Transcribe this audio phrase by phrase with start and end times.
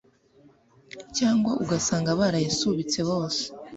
[1.17, 3.43] cyangwa ugasanga barayasubitse bose